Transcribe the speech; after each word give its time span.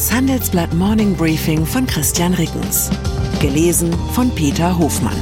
Das 0.00 0.10
Handelsblatt 0.10 0.72
Morning 0.72 1.14
Briefing 1.14 1.66
von 1.66 1.86
Christian 1.86 2.32
Rickens. 2.32 2.88
Gelesen 3.38 3.92
von 4.14 4.34
Peter 4.34 4.78
Hofmann. 4.78 5.14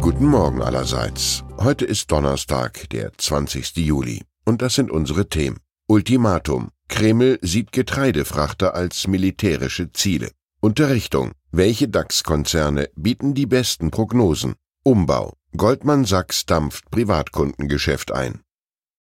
Guten 0.00 0.26
Morgen 0.26 0.60
allerseits. 0.60 1.44
Heute 1.56 1.84
ist 1.84 2.10
Donnerstag, 2.10 2.90
der 2.90 3.12
20. 3.16 3.76
Juli. 3.76 4.22
Und 4.44 4.60
das 4.60 4.74
sind 4.74 4.90
unsere 4.90 5.28
Themen. 5.28 5.60
Ultimatum. 5.86 6.70
Kreml 6.88 7.38
sieht 7.42 7.70
Getreidefrachter 7.70 8.74
als 8.74 9.06
militärische 9.06 9.92
Ziele. 9.92 10.32
Unterrichtung. 10.60 11.30
Welche 11.52 11.86
DAX-Konzerne 11.86 12.90
bieten 12.96 13.34
die 13.34 13.46
besten 13.46 13.92
Prognosen? 13.92 14.54
Umbau. 14.82 15.34
Goldman 15.56 16.04
Sachs 16.04 16.44
dampft 16.44 16.90
Privatkundengeschäft 16.90 18.10
ein. 18.10 18.40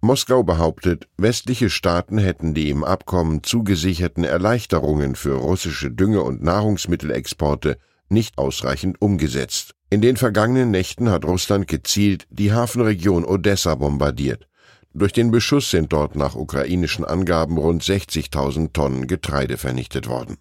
Moskau 0.00 0.44
behauptet, 0.44 1.08
westliche 1.16 1.70
Staaten 1.70 2.18
hätten 2.18 2.54
die 2.54 2.70
im 2.70 2.84
Abkommen 2.84 3.42
zugesicherten 3.42 4.22
Erleichterungen 4.22 5.16
für 5.16 5.34
russische 5.34 5.90
Dünge- 5.90 6.22
und 6.22 6.40
Nahrungsmittelexporte 6.40 7.78
nicht 8.08 8.38
ausreichend 8.38 9.00
umgesetzt. 9.00 9.74
In 9.90 10.00
den 10.00 10.16
vergangenen 10.16 10.70
Nächten 10.70 11.10
hat 11.10 11.24
Russland 11.24 11.66
gezielt 11.66 12.26
die 12.30 12.52
Hafenregion 12.52 13.24
Odessa 13.24 13.74
bombardiert. 13.74 14.48
Durch 14.94 15.12
den 15.12 15.30
Beschuss 15.30 15.70
sind 15.70 15.92
dort 15.92 16.16
nach 16.16 16.34
ukrainischen 16.34 17.04
Angaben 17.04 17.56
rund 17.56 17.82
60.000 17.82 18.72
Tonnen 18.72 19.06
Getreide 19.06 19.56
vernichtet 19.56 20.08
worden. 20.08 20.38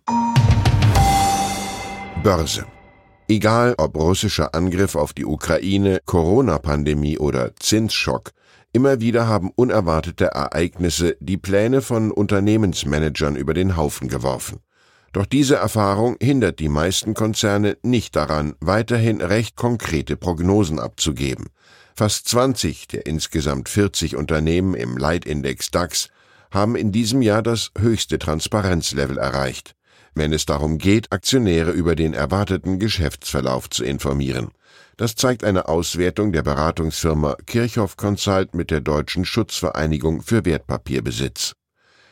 Börse. 2.24 2.66
Egal 3.30 3.76
ob 3.78 3.96
russischer 3.98 4.56
Angriff 4.56 4.96
auf 4.96 5.14
die 5.14 5.26
Ukraine, 5.26 6.00
Corona-Pandemie 6.06 7.18
oder 7.18 7.56
Zinsschock, 7.58 8.32
immer 8.72 9.02
wieder 9.02 9.28
haben 9.28 9.52
unerwartete 9.56 10.26
Ereignisse 10.26 11.18
die 11.20 11.38
Pläne 11.38 11.82
von 11.82 12.12
Unternehmensmanagern 12.12 13.36
über 13.36 13.54
den 13.54 13.76
Haufen 13.76 14.08
geworfen. 14.08 14.60
Doch 15.14 15.26
diese 15.26 15.56
Erfahrung 15.56 16.18
hindert 16.22 16.60
die 16.60 16.70
meisten 16.70 17.14
Konzerne 17.14 17.78
nicht 17.82 18.16
daran, 18.16 18.56
weiterhin 18.60 19.22
recht 19.22 19.56
konkrete 19.56 20.18
Prognosen 20.18 20.80
abzugeben. 20.80 21.48
Fast 21.96 22.28
20 22.30 22.88
der 22.88 23.06
insgesamt 23.06 23.70
40 23.70 24.16
Unternehmen 24.16 24.76
im 24.76 24.98
Leitindex 24.98 25.72
DAX 25.72 26.10
haben 26.52 26.76
in 26.76 26.92
diesem 26.92 27.22
Jahr 27.22 27.42
das 27.42 27.72
höchste 27.78 28.20
Transparenzlevel 28.20 29.18
erreicht 29.18 29.78
wenn 30.18 30.34
es 30.34 30.46
darum 30.46 30.78
geht, 30.78 31.12
Aktionäre 31.12 31.72
über 31.72 31.96
den 31.96 32.14
erwarteten 32.14 32.80
Geschäftsverlauf 32.80 33.70
zu 33.70 33.84
informieren. 33.84 34.50
Das 34.98 35.16
zeigt 35.16 35.44
eine 35.44 35.68
Auswertung 35.68 36.32
der 36.32 36.42
Beratungsfirma 36.42 37.38
Kirchhoff 37.46 37.98
Consult 37.98 38.56
mit 38.56 38.72
der 38.72 38.82
Deutschen 38.82 39.26
Schutzvereinigung 39.26 40.22
für 40.22 40.44
Wertpapierbesitz. 40.44 41.54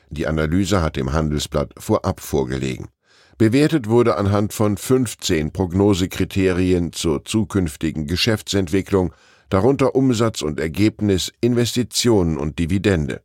Die 0.09 0.27
Analyse 0.27 0.81
hat 0.81 0.95
dem 0.95 1.13
Handelsblatt 1.13 1.73
vorab 1.77 2.19
vorgelegen. 2.19 2.87
Bewertet 3.37 3.89
wurde 3.89 4.15
anhand 4.15 4.53
von 4.53 4.77
15 4.77 5.51
Prognosekriterien 5.51 6.93
zur 6.93 7.25
zukünftigen 7.25 8.07
Geschäftsentwicklung, 8.07 9.13
darunter 9.49 9.95
Umsatz 9.95 10.41
und 10.41 10.59
Ergebnis, 10.59 11.33
Investitionen 11.41 12.37
und 12.37 12.59
Dividende. 12.59 13.21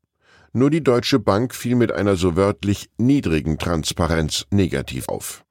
Nur 0.52 0.70
die 0.70 0.82
Deutsche 0.82 1.20
Bank 1.20 1.54
fiel 1.54 1.76
mit 1.76 1.92
einer 1.92 2.16
so 2.16 2.34
wörtlich 2.34 2.90
niedrigen 2.98 3.56
Transparenz 3.56 4.46
negativ 4.50 5.08
auf. 5.08 5.44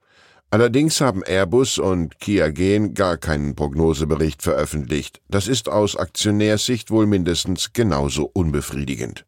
Allerdings 0.52 1.00
haben 1.00 1.24
Airbus 1.24 1.78
und 1.78 2.20
Kia 2.20 2.50
Gen 2.50 2.96
gar 2.96 3.18
keinen 3.18 3.56
Prognosebericht 3.56 4.42
veröffentlicht. 4.42 5.22
Das 5.30 5.48
ist 5.48 5.70
aus 5.70 5.96
Aktionärssicht 5.96 6.90
wohl 6.90 7.06
mindestens 7.06 7.72
genauso 7.72 8.26
unbefriedigend. 8.26 9.26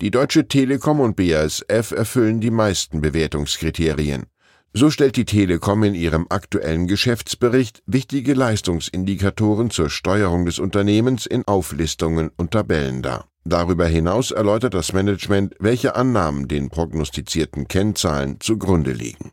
Die 0.00 0.10
Deutsche 0.10 0.48
Telekom 0.48 0.98
und 0.98 1.14
BASF 1.14 1.92
erfüllen 1.92 2.40
die 2.40 2.50
meisten 2.50 3.00
Bewertungskriterien. 3.00 4.24
So 4.72 4.90
stellt 4.90 5.14
die 5.14 5.24
Telekom 5.24 5.84
in 5.84 5.94
ihrem 5.94 6.26
aktuellen 6.30 6.88
Geschäftsbericht 6.88 7.80
wichtige 7.86 8.34
Leistungsindikatoren 8.34 9.70
zur 9.70 9.88
Steuerung 9.90 10.46
des 10.46 10.58
Unternehmens 10.58 11.26
in 11.26 11.44
Auflistungen 11.46 12.32
und 12.36 12.50
Tabellen 12.50 13.02
dar. 13.02 13.28
Darüber 13.44 13.86
hinaus 13.86 14.32
erläutert 14.32 14.74
das 14.74 14.92
Management, 14.92 15.54
welche 15.60 15.94
Annahmen 15.94 16.48
den 16.48 16.70
prognostizierten 16.70 17.68
Kennzahlen 17.68 18.40
zugrunde 18.40 18.90
liegen. 18.90 19.30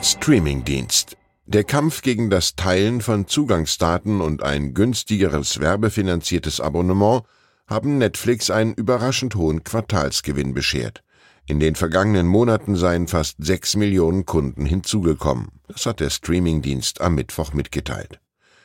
Streamingdienst. 0.00 1.18
Der 1.44 1.64
Kampf 1.64 2.00
gegen 2.00 2.30
das 2.30 2.56
Teilen 2.56 3.02
von 3.02 3.26
Zugangsdaten 3.26 4.22
und 4.22 4.42
ein 4.42 4.72
günstigeres 4.72 5.60
werbefinanziertes 5.60 6.60
Abonnement 6.60 7.22
haben 7.66 7.98
Netflix 7.98 8.50
einen 8.50 8.74
überraschend 8.74 9.34
hohen 9.34 9.64
Quartalsgewinn 9.64 10.54
beschert. 10.54 11.02
In 11.46 11.60
den 11.60 11.76
vergangenen 11.76 12.26
Monaten 12.26 12.76
seien 12.76 13.06
fast 13.06 13.36
sechs 13.38 13.76
Millionen 13.76 14.26
Kunden 14.26 14.66
hinzugekommen. 14.66 15.48
Das 15.68 15.86
hat 15.86 16.00
der 16.00 16.10
Streamingdienst 16.10 17.00
am 17.00 17.14
Mittwoch 17.14 17.52
mitgeteilt. 17.52 18.20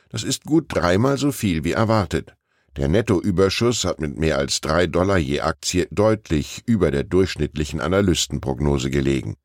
Das 0.10 0.24
ist 0.24 0.46
gut 0.46 0.66
dreimal 0.70 1.18
so 1.18 1.32
viel 1.32 1.64
wie 1.64 1.74
erwartet. 1.74 2.34
Der 2.78 2.88
Nettoüberschuss 2.88 3.86
hat 3.86 4.00
mit 4.00 4.18
mehr 4.18 4.38
als 4.38 4.62
drei 4.62 4.88
Dollar 4.88 5.18
je 5.18 5.42
Aktie 5.42 5.88
deutlich 5.92 6.64
über 6.66 6.90
der 6.90 7.04
durchschnittlichen 7.04 7.82
Analystenprognose 7.82 8.90
gelegen. 8.90 9.36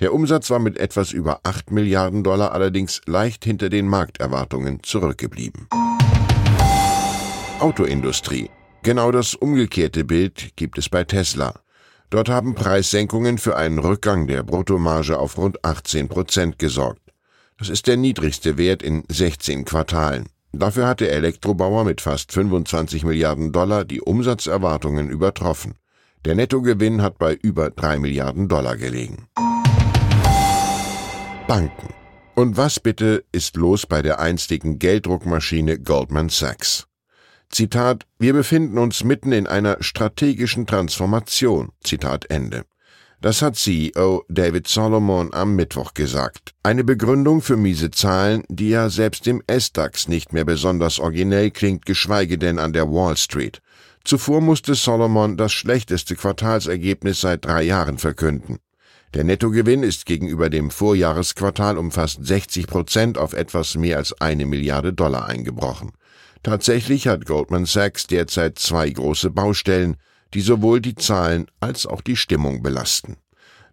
Der 0.00 0.12
Umsatz 0.12 0.50
war 0.50 0.58
mit 0.58 0.76
etwas 0.76 1.12
über 1.12 1.40
acht 1.44 1.70
Milliarden 1.70 2.22
Dollar 2.24 2.52
allerdings 2.52 3.00
leicht 3.06 3.44
hinter 3.44 3.70
den 3.70 3.88
Markterwartungen 3.88 4.82
zurückgeblieben. 4.82 5.68
Autoindustrie. 7.60 8.50
Genau 8.84 9.10
das 9.10 9.34
umgekehrte 9.34 10.04
Bild 10.04 10.50
gibt 10.56 10.76
es 10.76 10.90
bei 10.90 11.04
Tesla. 11.04 11.54
Dort 12.10 12.28
haben 12.28 12.54
Preissenkungen 12.54 13.38
für 13.38 13.56
einen 13.56 13.78
Rückgang 13.78 14.26
der 14.26 14.42
Bruttomarge 14.42 15.18
auf 15.18 15.38
rund 15.38 15.64
18 15.64 16.08
Prozent 16.08 16.58
gesorgt. 16.58 17.00
Das 17.56 17.70
ist 17.70 17.86
der 17.86 17.96
niedrigste 17.96 18.58
Wert 18.58 18.82
in 18.82 19.04
16 19.08 19.64
Quartalen. 19.64 20.28
Dafür 20.52 20.86
hat 20.86 21.00
der 21.00 21.12
Elektrobauer 21.12 21.84
mit 21.84 22.02
fast 22.02 22.30
25 22.32 23.04
Milliarden 23.04 23.52
Dollar 23.52 23.86
die 23.86 24.02
Umsatzerwartungen 24.02 25.08
übertroffen. 25.08 25.76
Der 26.26 26.34
Nettogewinn 26.34 27.00
hat 27.00 27.16
bei 27.16 27.32
über 27.32 27.70
3 27.70 27.98
Milliarden 27.98 28.48
Dollar 28.48 28.76
gelegen. 28.76 29.28
Banken. 31.48 31.88
Und 32.34 32.58
was 32.58 32.80
bitte 32.80 33.24
ist 33.32 33.56
los 33.56 33.86
bei 33.86 34.02
der 34.02 34.20
einstigen 34.20 34.78
Gelddruckmaschine 34.78 35.78
Goldman 35.78 36.28
Sachs? 36.28 36.86
Zitat, 37.50 38.04
wir 38.18 38.32
befinden 38.32 38.78
uns 38.78 39.04
mitten 39.04 39.32
in 39.32 39.46
einer 39.46 39.76
strategischen 39.80 40.66
Transformation. 40.66 41.70
Zitat 41.82 42.30
Ende. 42.30 42.64
Das 43.20 43.40
hat 43.40 43.56
CEO 43.56 44.24
David 44.28 44.68
Solomon 44.68 45.32
am 45.32 45.56
Mittwoch 45.56 45.94
gesagt. 45.94 46.52
Eine 46.62 46.84
Begründung 46.84 47.40
für 47.40 47.56
miese 47.56 47.90
Zahlen, 47.90 48.44
die 48.48 48.68
ja 48.68 48.90
selbst 48.90 49.26
im 49.26 49.42
S-DAX 49.46 50.08
nicht 50.08 50.34
mehr 50.34 50.44
besonders 50.44 50.98
originell 50.98 51.50
klingt, 51.50 51.86
geschweige 51.86 52.36
denn 52.36 52.58
an 52.58 52.74
der 52.74 52.90
Wall 52.90 53.16
Street. 53.16 53.62
Zuvor 54.04 54.42
musste 54.42 54.74
Solomon 54.74 55.38
das 55.38 55.52
schlechteste 55.52 56.16
Quartalsergebnis 56.16 57.22
seit 57.22 57.46
drei 57.46 57.62
Jahren 57.62 57.96
verkünden. 57.96 58.58
Der 59.14 59.24
Nettogewinn 59.24 59.84
ist 59.84 60.04
gegenüber 60.04 60.50
dem 60.50 60.70
Vorjahresquartal 60.70 61.78
um 61.78 61.92
fast 61.92 62.26
60 62.26 62.66
Prozent 62.66 63.16
auf 63.16 63.32
etwas 63.32 63.76
mehr 63.76 63.96
als 63.96 64.20
eine 64.20 64.44
Milliarde 64.44 64.92
Dollar 64.92 65.28
eingebrochen. 65.28 65.92
Tatsächlich 66.44 67.08
hat 67.08 67.24
Goldman 67.24 67.64
Sachs 67.64 68.06
derzeit 68.06 68.58
zwei 68.58 68.90
große 68.90 69.30
Baustellen, 69.30 69.96
die 70.34 70.42
sowohl 70.42 70.82
die 70.82 70.94
Zahlen 70.94 71.46
als 71.58 71.86
auch 71.86 72.02
die 72.02 72.16
Stimmung 72.16 72.62
belasten. 72.62 73.16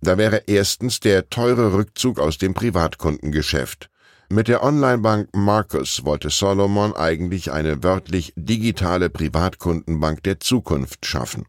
Da 0.02 0.18
wäre 0.18 0.44
erstens 0.48 1.02
der 1.02 1.30
teure 1.30 1.74
Rückzug 1.74 2.18
aus 2.18 2.38
dem 2.38 2.54
Privatkundengeschäft. 2.54 3.90
Mit 4.30 4.48
der 4.48 4.64
Onlinebank 4.64 5.28
Marcus 5.36 6.06
wollte 6.06 6.30
Solomon 6.30 6.96
eigentlich 6.96 7.52
eine 7.52 7.84
wörtlich 7.84 8.32
digitale 8.38 9.10
Privatkundenbank 9.10 10.24
der 10.24 10.40
Zukunft 10.40 11.06
schaffen. 11.06 11.44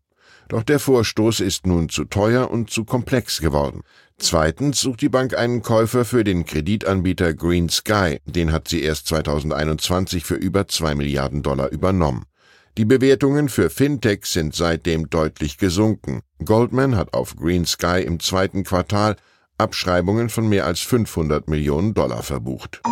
Doch 0.52 0.64
der 0.64 0.78
Vorstoß 0.78 1.40
ist 1.40 1.66
nun 1.66 1.88
zu 1.88 2.04
teuer 2.04 2.50
und 2.50 2.69
zu 2.69 2.84
komplex 2.84 3.40
geworden. 3.40 3.81
Zweitens 4.19 4.82
sucht 4.82 5.00
die 5.00 5.08
Bank 5.08 5.34
einen 5.34 5.62
Käufer 5.62 6.04
für 6.04 6.25
den 6.25 6.44
Kreditanbieter 6.44 7.32
Green 7.32 7.70
Sky. 7.70 8.19
Den 8.26 8.52
hat 8.52 8.69
sie 8.69 8.82
erst 8.82 9.06
2021 9.06 10.26
für 10.26 10.34
über 10.34 10.69
zwei 10.69 10.94
Milliarden 10.94 11.43
Dollar 11.43 11.72
übernommen. 11.72 12.26
Die 12.76 12.84
Bewertungen 12.84 13.49
für 13.49 13.70
Fintech 13.70 14.26
sind 14.26 14.54
seitdem 14.54 15.08
deutlich 15.08 15.56
gesunken. 15.56 16.20
Goldman 16.44 16.96
hat 16.96 17.14
auf 17.14 17.34
Green 17.34 17.64
Sky 17.64 18.02
im 18.02 18.20
zweiten 18.20 18.62
Quartal 18.62 19.16
Abschreibungen 19.56 20.28
von 20.28 20.50
mehr 20.50 20.66
als 20.66 20.81
500 20.81 21.49
Millionen 21.49 21.94
Dollar 21.94 22.22
verbucht. 22.22 22.82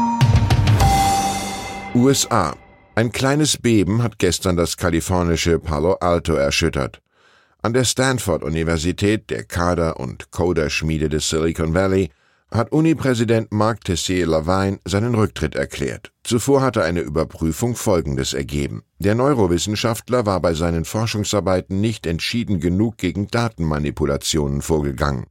USA. 1.95 2.57
Ein 2.95 3.13
kleines 3.13 3.59
Beben 3.59 4.03
hat 4.03 4.19
gestern 4.19 4.57
das 4.57 4.79
kalifornische 4.79 5.59
Palo 5.59 5.99
Alto 6.01 6.33
erschüttert. 6.33 7.03
An 7.63 7.75
der 7.75 7.85
Stanford-Universität, 7.85 9.29
der 9.29 9.45
Kader- 9.45 10.01
und 10.01 10.31
Coderschmiede 10.31 11.11
des 11.11 11.29
Silicon 11.29 11.75
Valley, 11.75 12.09
hat 12.51 12.73
Uni-Präsident 12.73 13.53
Mark 13.53 13.85
Tessier 13.85 14.27
Lavine 14.27 14.79
seinen 14.87 15.15
Rücktritt 15.15 15.55
erklärt. 15.55 16.11
Zuvor 16.25 16.63
hatte 16.63 16.83
eine 16.83 17.01
Überprüfung 17.01 17.77
Folgendes 17.77 18.33
ergeben. 18.33 18.83
Der 18.99 19.15
Neurowissenschaftler 19.15 20.25
war 20.25 20.41
bei 20.41 20.55
seinen 20.55 20.87
Forschungsarbeiten 20.87 21.83
nicht 21.83 22.07
entschieden 22.07 22.61
genug 22.61 22.97
gegen 22.97 23.29
Datenmanipulationen 23.29 24.63
vorgegangen. 24.63 25.27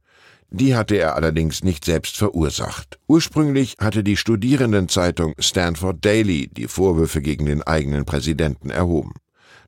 Die 0.50 0.76
hatte 0.76 0.94
er 0.94 1.16
allerdings 1.16 1.64
nicht 1.64 1.84
selbst 1.84 2.16
verursacht. 2.16 3.00
Ursprünglich 3.08 3.76
hatte 3.80 4.04
die 4.04 4.16
Studierendenzeitung 4.16 5.34
Stanford 5.40 6.04
Daily 6.04 6.48
die 6.48 6.68
Vorwürfe 6.68 7.22
gegen 7.22 7.46
den 7.46 7.62
eigenen 7.62 8.04
Präsidenten 8.04 8.70
erhoben. 8.70 9.14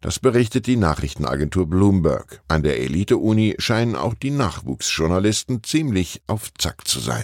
Das 0.03 0.19
berichtet 0.19 0.67
die 0.67 0.77
Nachrichtenagentur 0.77 1.69
Bloomberg. 1.69 2.43
An 2.49 2.65
der 2.65 2.81
Elite-Uni 2.81 3.55
scheinen 3.59 3.95
auch 3.95 4.15
die 4.15 4.33
Nachwuchsjournalisten 4.33 5.63
ziemlich 5.63 6.23
auf 6.27 6.53
Zack 6.59 6.89
zu 6.89 6.99
sein. 6.99 7.23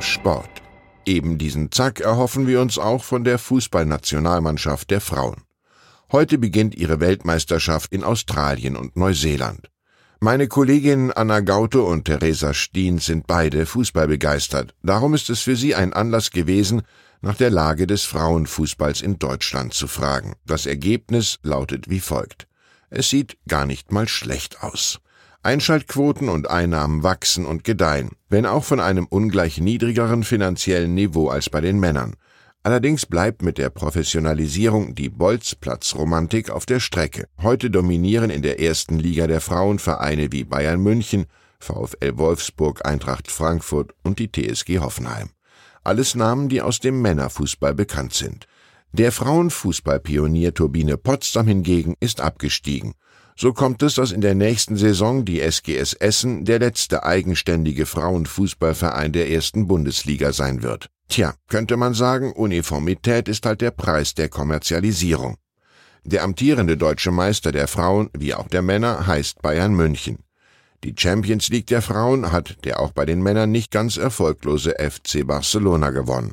Sport. 0.00 0.50
Eben 1.06 1.38
diesen 1.38 1.72
Zack 1.72 2.00
erhoffen 2.00 2.46
wir 2.46 2.60
uns 2.60 2.78
auch 2.78 3.02
von 3.02 3.24
der 3.24 3.38
Fußballnationalmannschaft 3.38 4.90
der 4.90 5.00
Frauen. 5.00 5.42
Heute 6.12 6.36
beginnt 6.36 6.74
ihre 6.74 7.00
Weltmeisterschaft 7.00 7.90
in 7.90 8.04
Australien 8.04 8.76
und 8.76 8.94
Neuseeland. 8.94 9.70
Meine 10.20 10.48
Kolleginnen 10.48 11.12
Anna 11.12 11.40
Gaute 11.40 11.80
und 11.80 12.04
Theresa 12.04 12.52
Steen 12.52 12.98
sind 12.98 13.26
beide 13.26 13.64
fußballbegeistert. 13.64 14.74
Darum 14.82 15.14
ist 15.14 15.30
es 15.30 15.40
für 15.40 15.56
sie 15.56 15.74
ein 15.74 15.94
Anlass 15.94 16.30
gewesen, 16.30 16.82
nach 17.20 17.36
der 17.36 17.50
Lage 17.50 17.86
des 17.86 18.04
Frauenfußballs 18.04 19.02
in 19.02 19.18
Deutschland 19.18 19.74
zu 19.74 19.86
fragen. 19.88 20.34
Das 20.46 20.66
Ergebnis 20.66 21.38
lautet 21.42 21.88
wie 21.88 22.00
folgt. 22.00 22.46
Es 22.90 23.10
sieht 23.10 23.36
gar 23.46 23.66
nicht 23.66 23.92
mal 23.92 24.08
schlecht 24.08 24.62
aus. 24.62 25.00
Einschaltquoten 25.42 26.28
und 26.28 26.50
Einnahmen 26.50 27.02
wachsen 27.02 27.46
und 27.46 27.64
gedeihen, 27.64 28.10
wenn 28.28 28.46
auch 28.46 28.64
von 28.64 28.80
einem 28.80 29.06
ungleich 29.06 29.60
niedrigeren 29.60 30.24
finanziellen 30.24 30.94
Niveau 30.94 31.28
als 31.28 31.48
bei 31.48 31.60
den 31.60 31.78
Männern. 31.78 32.14
Allerdings 32.64 33.06
bleibt 33.06 33.42
mit 33.42 33.56
der 33.56 33.70
Professionalisierung 33.70 34.94
die 34.94 35.08
Bolzplatzromantik 35.08 36.50
auf 36.50 36.66
der 36.66 36.80
Strecke. 36.80 37.28
Heute 37.40 37.70
dominieren 37.70 38.30
in 38.30 38.42
der 38.42 38.60
ersten 38.60 38.98
Liga 38.98 39.26
der 39.26 39.40
Frauen 39.40 39.78
Vereine 39.78 40.32
wie 40.32 40.44
Bayern 40.44 40.80
München, 40.80 41.26
VfL 41.60 42.18
Wolfsburg, 42.18 42.84
Eintracht 42.84 43.30
Frankfurt 43.30 43.94
und 44.02 44.18
die 44.18 44.30
TSG 44.30 44.80
Hoffenheim. 44.80 45.30
Alles 45.88 46.14
Namen, 46.14 46.50
die 46.50 46.60
aus 46.60 46.80
dem 46.80 47.00
Männerfußball 47.00 47.74
bekannt 47.74 48.12
sind. 48.12 48.44
Der 48.92 49.10
Frauenfußballpionier 49.10 50.52
Turbine 50.52 50.98
Potsdam 50.98 51.46
hingegen 51.46 51.94
ist 51.98 52.20
abgestiegen. 52.20 52.92
So 53.38 53.54
kommt 53.54 53.82
es, 53.82 53.94
dass 53.94 54.12
in 54.12 54.20
der 54.20 54.34
nächsten 54.34 54.76
Saison 54.76 55.24
die 55.24 55.40
SGS 55.40 55.94
Essen 55.94 56.44
der 56.44 56.58
letzte 56.58 57.04
eigenständige 57.04 57.86
Frauenfußballverein 57.86 59.12
der 59.12 59.30
ersten 59.30 59.66
Bundesliga 59.66 60.34
sein 60.34 60.62
wird. 60.62 60.90
Tja, 61.08 61.32
könnte 61.48 61.78
man 61.78 61.94
sagen, 61.94 62.32
Uniformität 62.32 63.26
ist 63.26 63.46
halt 63.46 63.62
der 63.62 63.70
Preis 63.70 64.12
der 64.12 64.28
Kommerzialisierung. 64.28 65.38
Der 66.04 66.22
amtierende 66.22 66.76
deutsche 66.76 67.12
Meister 67.12 67.50
der 67.50 67.66
Frauen 67.66 68.10
wie 68.12 68.34
auch 68.34 68.48
der 68.48 68.60
Männer 68.60 69.06
heißt 69.06 69.40
Bayern 69.40 69.72
München. 69.72 70.18
Die 70.84 70.94
Champions 70.96 71.48
League 71.48 71.66
der 71.66 71.82
Frauen 71.82 72.30
hat 72.30 72.64
der 72.64 72.78
auch 72.80 72.92
bei 72.92 73.04
den 73.04 73.22
Männern 73.22 73.50
nicht 73.50 73.72
ganz 73.72 73.96
erfolglose 73.96 74.76
FC 74.78 75.26
Barcelona 75.26 75.90
gewonnen. 75.90 76.32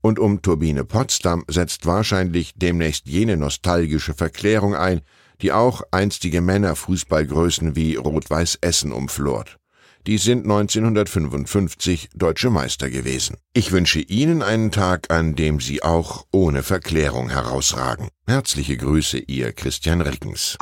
Und 0.00 0.18
um 0.18 0.42
Turbine 0.42 0.84
Potsdam 0.84 1.44
setzt 1.48 1.86
wahrscheinlich 1.86 2.52
demnächst 2.54 3.06
jene 3.06 3.36
nostalgische 3.36 4.14
Verklärung 4.14 4.74
ein, 4.74 5.00
die 5.40 5.52
auch 5.52 5.82
einstige 5.90 6.40
Männerfußballgrößen 6.40 7.76
wie 7.76 7.96
Rot-Weiß 7.96 8.58
Essen 8.60 8.92
umflort. 8.92 9.58
Die 10.06 10.18
sind 10.18 10.44
1955 10.44 12.10
deutsche 12.14 12.50
Meister 12.50 12.88
gewesen. 12.88 13.36
Ich 13.52 13.72
wünsche 13.72 14.00
Ihnen 14.00 14.42
einen 14.42 14.70
Tag, 14.70 15.10
an 15.10 15.34
dem 15.34 15.60
Sie 15.60 15.82
auch 15.82 16.24
ohne 16.30 16.62
Verklärung 16.62 17.28
herausragen. 17.28 18.08
Herzliche 18.26 18.76
Grüße, 18.76 19.18
Ihr 19.18 19.52
Christian 19.52 20.00
Rickens. 20.00 20.56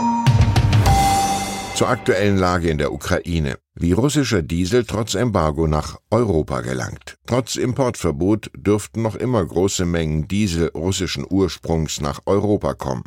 Zur 1.77 1.91
aktuellen 1.91 2.39
Lage 2.39 2.71
in 2.71 2.79
der 2.79 2.91
Ukraine. 2.91 3.59
Wie 3.75 3.93
russischer 3.93 4.41
Diesel 4.41 4.87
trotz 4.87 5.15
Embargo 5.15 5.67
nach 5.67 5.99
Europa 6.11 6.63
gelangt. 6.63 7.19
Trotz 7.27 7.57
Importverbot 7.57 8.51
dürften 8.57 9.03
noch 9.03 9.15
immer 9.15 9.45
große 9.45 9.85
Mengen 9.85 10.27
Diesel 10.27 10.71
russischen 10.75 11.27
Ursprungs 11.29 12.01
nach 12.01 12.21
Europa 12.25 12.73
kommen. 12.73 13.05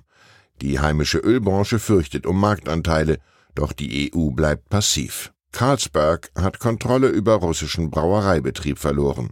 Die 0.62 0.80
heimische 0.80 1.18
Ölbranche 1.18 1.80
fürchtet 1.80 2.28
um 2.28 2.40
Marktanteile, 2.40 3.18
doch 3.56 3.74
die 3.74 4.12
EU 4.14 4.30
bleibt 4.30 4.70
passiv. 4.70 5.34
Carlsberg 5.52 6.30
hat 6.36 6.60
Kontrolle 6.60 7.08
über 7.08 7.34
russischen 7.34 7.90
Brauereibetrieb 7.90 8.78
verloren. 8.78 9.32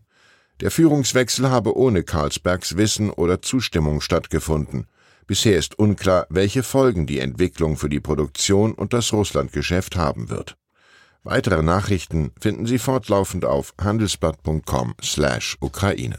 Der 0.62 0.72
Führungswechsel 0.72 1.51
habe 1.51 1.77
ohne 1.77 2.01
Carlsbergs 2.01 2.75
Wissen 2.75 3.12
oder 3.12 3.44
Zustimmung 3.44 4.01
stattgefunden. 4.01 4.88
Bisher 5.27 5.57
ist 5.57 5.77
unklar, 5.77 6.25
welche 6.29 6.63
Folgen 6.63 7.05
die 7.05 7.19
Entwicklung 7.19 7.75
für 7.75 7.89
die 7.89 8.00
Produktion 8.00 8.74
und 8.74 8.93
das 8.93 9.12
Russlandgeschäft 9.12 9.98
haben 9.98 10.29
wird. 10.29 10.55
Weitere 11.24 11.62
Nachrichten 11.62 12.31
finden 12.39 12.65
Sie 12.65 12.79
fortlaufend 12.79 13.43
auf 13.43 13.74
handelsblatt.com/Ukraine. 13.79 16.15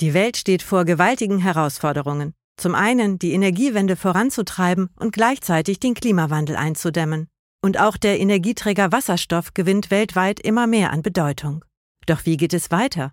Die 0.00 0.14
Welt 0.14 0.38
steht 0.38 0.62
vor 0.62 0.86
gewaltigen 0.86 1.38
Herausforderungen. 1.38 2.32
Zum 2.56 2.74
einen 2.74 3.18
die 3.18 3.32
Energiewende 3.32 3.96
voranzutreiben 3.96 4.88
und 4.98 5.12
gleichzeitig 5.12 5.78
den 5.78 5.92
Klimawandel 5.92 6.56
einzudämmen. 6.56 7.28
Und 7.62 7.78
auch 7.78 7.98
der 7.98 8.18
Energieträger 8.18 8.92
Wasserstoff 8.92 9.52
gewinnt 9.52 9.90
weltweit 9.90 10.40
immer 10.40 10.66
mehr 10.66 10.90
an 10.90 11.02
Bedeutung. 11.02 11.66
Doch 12.06 12.24
wie 12.24 12.38
geht 12.38 12.54
es 12.54 12.70
weiter? 12.70 13.12